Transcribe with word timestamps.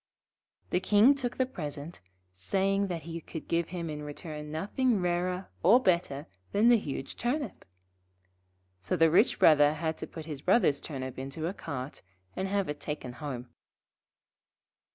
The 0.71 0.79
King 0.79 1.13
took 1.13 1.37
the 1.37 1.45
present, 1.45 2.01
saying 2.33 2.87
that 2.87 3.03
he 3.03 3.21
could 3.21 3.47
give 3.47 3.69
him 3.69 3.87
in 3.87 4.01
return 4.01 4.51
nothing 4.51 4.99
rarer 4.99 5.49
or 5.61 5.79
better 5.79 6.25
than 6.53 6.69
the 6.69 6.79
huge 6.79 7.17
Turnip. 7.17 7.63
So 8.81 8.95
the 8.95 9.11
rich 9.11 9.37
Brother 9.37 9.75
had 9.75 9.99
to 9.99 10.07
put 10.07 10.25
his 10.25 10.41
Brother's 10.41 10.81
Turnip 10.81 11.19
into 11.19 11.45
a 11.45 11.53
cart, 11.53 12.01
and 12.35 12.47
have 12.47 12.67
it 12.67 12.79
taken 12.79 13.13
home. 13.13 13.49